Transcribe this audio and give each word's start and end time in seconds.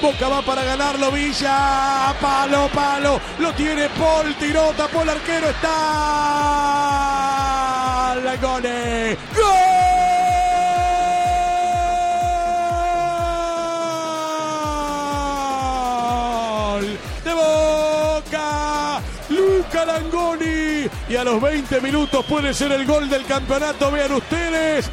Boca 0.00 0.28
va 0.28 0.40
para 0.40 0.64
ganarlo, 0.64 1.12
Villa. 1.12 2.14
Palo, 2.20 2.68
palo. 2.68 3.20
Lo 3.38 3.52
tiene 3.52 3.88
Paul. 3.90 4.34
Tiró, 4.36 4.72
tapó 4.76 5.00
arquero. 5.00 5.50
Está. 5.50 5.70
Langone. 8.24 9.18
¡Gol! 9.36 9.50
De 17.24 17.34
Boca. 17.34 19.00
Luca 19.28 19.84
Langoni. 19.84 20.88
Y 21.08 21.16
a 21.16 21.24
los 21.24 21.42
20 21.42 21.80
minutos 21.82 22.24
puede 22.24 22.54
ser 22.54 22.72
el 22.72 22.86
gol 22.86 23.10
del 23.10 23.26
campeonato. 23.26 23.90
Vean 23.90 24.12
ustedes. 24.12 24.90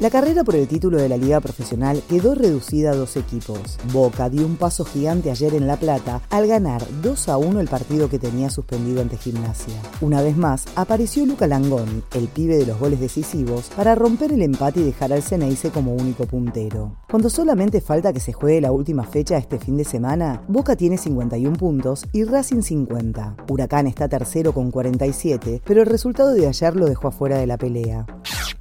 La 0.00 0.08
carrera 0.08 0.44
por 0.44 0.56
el 0.56 0.66
título 0.66 0.96
de 0.96 1.10
la 1.10 1.18
liga 1.18 1.40
profesional 1.40 2.02
quedó 2.08 2.34
reducida 2.34 2.92
a 2.92 2.96
dos 2.96 3.18
equipos. 3.18 3.78
Boca 3.92 4.30
dio 4.30 4.46
un 4.46 4.56
paso 4.56 4.86
gigante 4.86 5.30
ayer 5.30 5.52
en 5.52 5.66
La 5.66 5.76
Plata 5.76 6.22
al 6.30 6.46
ganar 6.46 6.82
2 7.02 7.28
a 7.28 7.36
1 7.36 7.60
el 7.60 7.68
partido 7.68 8.08
que 8.08 8.18
tenía 8.18 8.48
suspendido 8.48 9.02
ante 9.02 9.18
Gimnasia. 9.18 9.74
Una 10.00 10.22
vez 10.22 10.38
más, 10.38 10.64
apareció 10.74 11.26
Luca 11.26 11.46
Langoni, 11.46 12.02
el 12.14 12.28
pibe 12.28 12.56
de 12.56 12.64
los 12.64 12.78
goles 12.78 12.98
decisivos, 12.98 13.70
para 13.76 13.94
romper 13.94 14.32
el 14.32 14.40
empate 14.40 14.80
y 14.80 14.84
dejar 14.84 15.12
al 15.12 15.22
Ceneice 15.22 15.68
como 15.68 15.92
único 15.92 16.24
puntero. 16.24 16.96
Cuando 17.10 17.28
solamente 17.28 17.82
falta 17.82 18.14
que 18.14 18.20
se 18.20 18.32
juegue 18.32 18.62
la 18.62 18.72
última 18.72 19.04
fecha 19.04 19.36
este 19.36 19.58
fin 19.58 19.76
de 19.76 19.84
semana, 19.84 20.42
Boca 20.48 20.76
tiene 20.76 20.96
51 20.96 21.58
puntos 21.58 22.06
y 22.12 22.24
Racing 22.24 22.62
50. 22.62 23.36
Huracán 23.50 23.86
está 23.86 24.08
tercero 24.08 24.54
con 24.54 24.70
47, 24.70 25.60
pero 25.62 25.82
el 25.82 25.86
resultado 25.86 26.32
de 26.32 26.48
ayer 26.48 26.74
lo 26.74 26.86
dejó 26.86 27.08
afuera 27.08 27.36
de 27.36 27.46
la 27.46 27.58
pelea. 27.58 28.06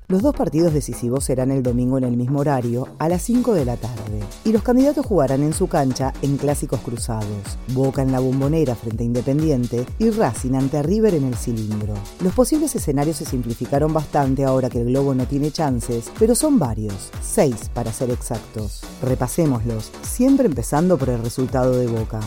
Los 0.09 0.23
dos 0.23 0.35
partidos 0.35 0.73
decisivos 0.73 1.23
serán 1.23 1.51
el 1.51 1.61
domingo 1.61 1.99
en 1.99 2.03
el 2.03 2.17
mismo 2.17 2.39
horario, 2.39 2.87
a 2.97 3.07
las 3.07 3.21
5 3.21 3.53
de 3.53 3.63
la 3.63 3.77
tarde, 3.77 4.21
y 4.43 4.51
los 4.51 4.63
candidatos 4.63 5.05
jugarán 5.05 5.43
en 5.43 5.53
su 5.53 5.67
cancha 5.67 6.13
en 6.23 6.37
clásicos 6.37 6.79
cruzados, 6.79 7.27
Boca 7.75 8.01
en 8.01 8.11
la 8.11 8.19
bombonera 8.19 8.73
frente 8.73 9.03
a 9.03 9.05
Independiente 9.05 9.85
y 9.99 10.09
Racing 10.09 10.55
ante 10.55 10.81
River 10.81 11.13
en 11.13 11.25
el 11.25 11.35
cilindro. 11.35 11.93
Los 12.23 12.33
posibles 12.33 12.75
escenarios 12.75 13.17
se 13.17 13.25
simplificaron 13.25 13.93
bastante 13.93 14.45
ahora 14.45 14.67
que 14.67 14.81
el 14.81 14.87
globo 14.87 15.13
no 15.13 15.27
tiene 15.27 15.51
chances, 15.51 16.11
pero 16.17 16.33
son 16.33 16.57
varios, 16.57 17.11
seis 17.21 17.69
para 17.71 17.93
ser 17.93 18.09
exactos. 18.09 18.81
Repasémoslos, 19.03 19.91
siempre 20.01 20.47
empezando 20.47 20.97
por 20.97 21.09
el 21.09 21.21
resultado 21.21 21.77
de 21.77 21.85
Boca. 21.85 22.19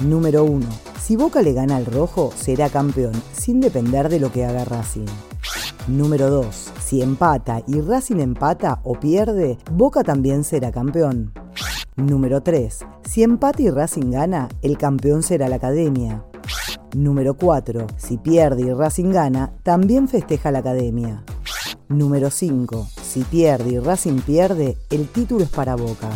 Número 0.00 0.42
1. 0.42 0.66
Si 1.00 1.14
Boca 1.14 1.42
le 1.42 1.52
gana 1.52 1.76
al 1.76 1.86
rojo, 1.86 2.32
será 2.36 2.70
campeón, 2.70 3.12
sin 3.32 3.60
depender 3.60 4.08
de 4.08 4.18
lo 4.18 4.32
que 4.32 4.44
haga 4.44 4.64
Racing. 4.64 5.06
Número 5.86 6.28
2. 6.28 6.73
Si 6.84 7.00
empata 7.00 7.62
y 7.66 7.80
Racing 7.80 8.20
empata 8.20 8.80
o 8.84 9.00
pierde, 9.00 9.56
Boca 9.72 10.04
también 10.04 10.44
será 10.44 10.70
campeón. 10.70 11.32
Número 11.96 12.42
3. 12.42 12.80
Si 13.08 13.22
empata 13.22 13.62
y 13.62 13.70
Racing 13.70 14.10
gana, 14.10 14.50
el 14.60 14.76
campeón 14.76 15.22
será 15.22 15.48
la 15.48 15.56
academia. 15.56 16.22
Número 16.94 17.38
4. 17.38 17.86
Si 17.96 18.18
pierde 18.18 18.64
y 18.64 18.72
Racing 18.74 19.12
gana, 19.12 19.54
también 19.62 20.08
festeja 20.08 20.50
la 20.50 20.58
academia. 20.58 21.24
Número 21.88 22.30
5. 22.30 22.86
Si 23.02 23.22
pierde 23.22 23.70
y 23.70 23.78
Racing 23.78 24.20
pierde, 24.20 24.76
el 24.90 25.08
título 25.08 25.44
es 25.44 25.50
para 25.50 25.76
Boca. 25.76 26.10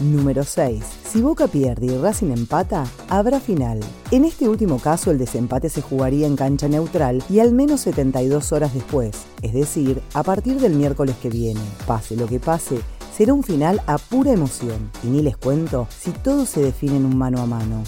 Número 0.00 0.42
6. 0.42 1.03
Si 1.14 1.22
Boca 1.22 1.46
pierde 1.46 1.86
y 1.86 1.96
Racing 1.96 2.32
empata, 2.32 2.84
habrá 3.08 3.38
final. 3.38 3.78
En 4.10 4.24
este 4.24 4.48
último 4.48 4.80
caso 4.80 5.12
el 5.12 5.18
desempate 5.18 5.68
se 5.68 5.80
jugaría 5.80 6.26
en 6.26 6.34
cancha 6.34 6.66
neutral 6.66 7.22
y 7.30 7.38
al 7.38 7.52
menos 7.52 7.82
72 7.82 8.50
horas 8.50 8.74
después, 8.74 9.22
es 9.40 9.52
decir, 9.52 10.02
a 10.12 10.24
partir 10.24 10.58
del 10.58 10.74
miércoles 10.74 11.14
que 11.22 11.30
viene. 11.30 11.60
Pase 11.86 12.16
lo 12.16 12.26
que 12.26 12.40
pase, 12.40 12.80
será 13.16 13.32
un 13.32 13.44
final 13.44 13.80
a 13.86 13.98
pura 13.98 14.32
emoción. 14.32 14.90
Y 15.04 15.06
ni 15.06 15.22
les 15.22 15.36
cuento 15.36 15.86
si 15.88 16.10
todo 16.10 16.46
se 16.46 16.62
define 16.62 16.96
en 16.96 17.04
un 17.04 17.16
mano 17.16 17.40
a 17.40 17.46
mano. 17.46 17.84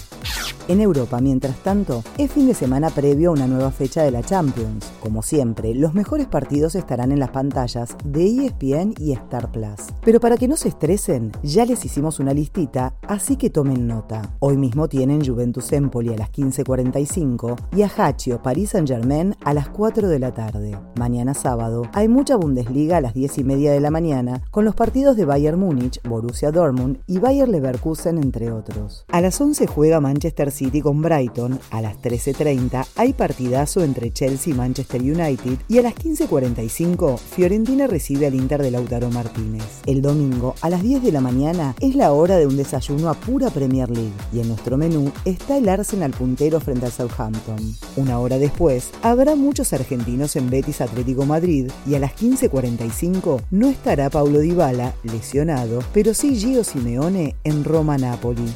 En 0.69 0.81
Europa, 0.81 1.21
mientras 1.21 1.55
tanto, 1.63 2.03
es 2.17 2.29
fin 2.29 2.45
de 2.45 2.53
semana 2.53 2.89
previo 2.89 3.29
a 3.29 3.33
una 3.33 3.47
nueva 3.47 3.71
fecha 3.71 4.03
de 4.03 4.11
la 4.11 4.21
Champions. 4.21 4.91
Como 4.99 5.23
siempre, 5.23 5.73
los 5.73 5.93
mejores 5.93 6.27
partidos 6.27 6.75
estarán 6.75 7.13
en 7.13 7.19
las 7.19 7.29
pantallas 7.29 7.95
de 8.03 8.25
ESPN 8.25 8.93
y 8.99 9.13
Star 9.13 9.49
Plus. 9.49 9.93
Pero 10.03 10.19
para 10.19 10.35
que 10.35 10.49
no 10.49 10.57
se 10.57 10.67
estresen, 10.67 11.31
ya 11.41 11.65
les 11.65 11.85
hicimos 11.85 12.19
una 12.19 12.33
listita, 12.33 12.95
así 13.07 13.37
que 13.37 13.49
tomen 13.49 13.87
nota. 13.87 14.35
Hoy 14.39 14.57
mismo 14.57 14.89
tienen 14.89 15.25
Juventus 15.25 15.71
Empoli 15.71 16.13
a 16.13 16.17
las 16.17 16.33
15.45 16.33 17.55
y 17.73 17.83
Ajaccio 17.83 18.43
Paris 18.43 18.71
Saint 18.71 18.89
Germain 18.89 19.37
a 19.45 19.53
las 19.53 19.69
4 19.69 20.09
de 20.09 20.19
la 20.19 20.33
tarde. 20.33 20.77
Mañana 20.97 21.33
sábado 21.33 21.83
hay 21.93 22.09
mucha 22.09 22.35
Bundesliga 22.35 22.97
a 22.97 23.01
las 23.01 23.13
10 23.13 23.37
y 23.37 23.43
media 23.45 23.71
de 23.71 23.79
la 23.79 23.89
mañana 23.89 24.43
con 24.51 24.65
los 24.65 24.75
partidos 24.75 25.15
de 25.15 25.23
Bayern 25.23 25.61
Múnich, 25.61 26.01
Borussia 26.03 26.51
Dortmund 26.51 26.97
y 27.07 27.19
Bayer 27.19 27.47
Leverkusen 27.47 28.17
entre 28.17 28.51
otros. 28.51 29.05
A 29.07 29.21
las 29.21 29.39
11 29.39 29.65
juega 29.65 30.01
Manchester 30.01 30.51
City 30.51 30.56
con 30.81 31.01
Brighton, 31.03 31.59
a 31.69 31.81
las 31.81 32.01
13.30 32.01 32.87
hay 32.95 33.13
partidazo 33.13 33.83
entre 33.83 34.11
Chelsea 34.11 34.53
y 34.53 34.57
Manchester 34.57 35.01
United 35.01 35.59
y 35.67 35.77
a 35.77 35.83
las 35.83 35.93
15.45 35.93 37.19
Fiorentina 37.19 37.85
recibe 37.85 38.25
al 38.25 38.33
Inter 38.33 38.63
de 38.63 38.71
Lautaro 38.71 39.11
Martínez. 39.11 39.63
El 39.85 40.01
domingo 40.01 40.55
a 40.61 40.69
las 40.69 40.81
10 40.81 41.03
de 41.03 41.11
la 41.11 41.21
mañana 41.21 41.75
es 41.79 41.95
la 41.95 42.11
hora 42.11 42.37
de 42.37 42.47
un 42.47 42.57
desayuno 42.57 43.09
a 43.09 43.13
pura 43.13 43.51
Premier 43.51 43.89
League 43.89 44.13
y 44.33 44.39
en 44.39 44.47
nuestro 44.47 44.77
menú 44.77 45.11
está 45.25 45.57
el 45.57 45.69
Arsenal 45.69 46.11
puntero 46.11 46.59
frente 46.59 46.87
al 46.87 46.91
Southampton. 46.91 47.59
Una 47.95 48.19
hora 48.19 48.39
después 48.39 48.89
habrá 49.03 49.35
muchos 49.35 49.73
argentinos 49.73 50.35
en 50.37 50.49
Betis 50.49 50.81
Atlético 50.81 51.25
Madrid 51.27 51.69
y 51.85 51.93
a 51.93 51.99
las 51.99 52.15
15.45 52.15 53.43
no 53.51 53.67
estará 53.67 54.09
Paulo 54.09 54.39
Dybala, 54.39 54.95
lesionado, 55.03 55.83
pero 55.93 56.15
sí 56.15 56.35
Gio 56.35 56.63
Simeone 56.63 57.35
en 57.43 57.63
Roma-Napoli. 57.63 58.47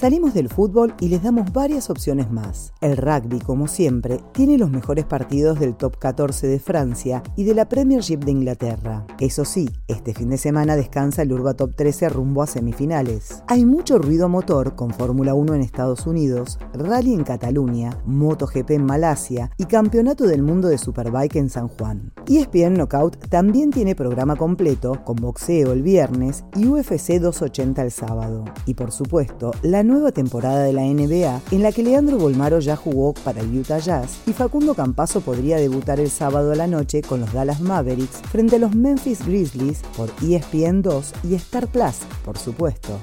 Salimos 0.00 0.32
del 0.32 0.48
fútbol 0.48 0.94
y 0.98 1.10
les 1.10 1.22
damos 1.22 1.52
varias 1.52 1.90
opciones 1.90 2.30
más. 2.30 2.72
El 2.80 2.96
rugby, 2.96 3.38
como 3.38 3.68
siempre, 3.68 4.18
tiene 4.32 4.56
los 4.56 4.70
mejores 4.70 5.04
partidos 5.04 5.60
del 5.60 5.76
top 5.76 5.98
14 5.98 6.46
de 6.46 6.58
Francia 6.58 7.22
y 7.36 7.44
de 7.44 7.54
la 7.54 7.68
Premiership 7.68 8.20
de 8.20 8.30
Inglaterra. 8.30 9.06
Eso 9.18 9.44
sí, 9.44 9.68
este 9.88 10.14
fin 10.14 10.30
de 10.30 10.38
semana 10.38 10.74
descansa 10.74 11.20
el 11.20 11.34
Urba 11.34 11.52
Top 11.52 11.74
13 11.76 12.08
rumbo 12.08 12.42
a 12.42 12.46
semifinales. 12.46 13.42
Hay 13.46 13.66
mucho 13.66 13.98
ruido 13.98 14.30
motor 14.30 14.74
con 14.74 14.94
Fórmula 14.94 15.34
1 15.34 15.52
en 15.56 15.60
Estados 15.60 16.06
Unidos, 16.06 16.58
Rally 16.72 17.12
en 17.12 17.24
Cataluña, 17.24 17.98
MotoGP 18.06 18.70
en 18.70 18.86
Malasia 18.86 19.50
y 19.58 19.66
Campeonato 19.66 20.26
del 20.26 20.42
Mundo 20.42 20.68
de 20.68 20.78
Superbike 20.78 21.36
en 21.36 21.50
San 21.50 21.68
Juan. 21.68 22.10
ESPN 22.26 22.72
Knockout 22.72 23.28
también 23.28 23.70
tiene 23.70 23.94
programa 23.94 24.36
completo 24.36 25.04
con 25.04 25.16
boxeo 25.16 25.72
el 25.72 25.82
viernes 25.82 26.42
y 26.56 26.68
UFC 26.68 27.20
280 27.20 27.82
el 27.82 27.90
sábado. 27.90 28.46
Y 28.64 28.72
por 28.72 28.92
supuesto, 28.92 29.50
la 29.60 29.89
nueva 29.90 30.12
temporada 30.12 30.62
de 30.62 30.72
la 30.72 30.82
NBA 30.82 31.42
en 31.50 31.62
la 31.62 31.72
que 31.72 31.82
Leandro 31.82 32.18
Bolmaro 32.18 32.60
ya 32.60 32.76
jugó 32.76 33.12
para 33.12 33.40
el 33.40 33.58
Utah 33.58 33.78
Jazz 33.78 34.20
y 34.26 34.32
Facundo 34.32 34.74
Campazo 34.74 35.20
podría 35.20 35.56
debutar 35.58 36.00
el 36.00 36.10
sábado 36.10 36.52
a 36.52 36.56
la 36.56 36.66
noche 36.66 37.02
con 37.02 37.20
los 37.20 37.32
Dallas 37.32 37.60
Mavericks 37.60 38.22
frente 38.30 38.56
a 38.56 38.58
los 38.60 38.74
Memphis 38.74 39.26
Grizzlies 39.26 39.82
por 39.96 40.10
ESPN 40.22 40.82
2 40.82 41.12
y 41.24 41.34
Star 41.34 41.66
Plus, 41.66 41.96
por 42.24 42.38
supuesto. 42.38 42.98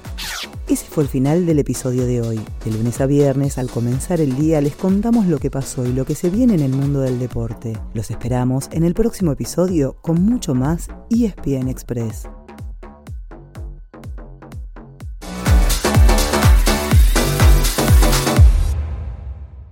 Ese 0.68 0.86
fue 0.86 1.04
el 1.04 1.10
final 1.10 1.46
del 1.46 1.60
episodio 1.60 2.06
de 2.06 2.22
hoy. 2.22 2.42
De 2.66 2.72
lunes 2.72 3.00
a 3.00 3.06
viernes, 3.06 3.58
al 3.58 3.70
comenzar 3.70 4.20
el 4.20 4.36
día, 4.36 4.60
les 4.60 4.76
contamos 4.76 5.26
lo 5.26 5.40
que 5.40 5.50
pasó 5.50 5.86
y 5.86 5.94
lo 5.94 6.04
que 6.04 6.14
se 6.14 6.30
viene 6.30 6.56
en 6.56 6.62
el 6.62 6.74
mundo 6.74 7.00
del 7.00 7.20
deporte. 7.20 7.78
Los 7.94 8.12
esperamos 8.12 8.68
en 8.72 8.84
el 8.84 8.94
próximo 8.94 9.32
episodio 9.32 9.96
con 10.02 10.22
mucho 10.24 10.56
más 10.56 10.90
ESPN 11.10 11.70
Express. 11.70 12.28